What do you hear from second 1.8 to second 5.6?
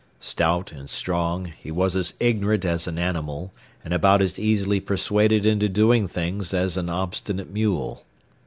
as ignorant as an animal and about as easily persuaded